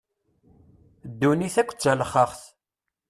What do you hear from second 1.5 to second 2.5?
akk d talexxaxt.